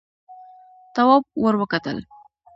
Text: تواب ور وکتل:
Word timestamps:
تواب 0.95 1.23
ور 1.43 1.55
وکتل: 1.61 1.97